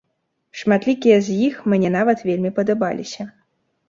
[0.59, 3.27] Шматлікія з іх мне нават вельмі падабаліся.